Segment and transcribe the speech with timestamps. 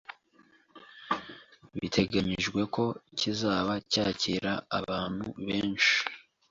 [1.79, 2.85] biteganyijwe ko
[3.19, 5.95] kizaba cyakira abantu benshi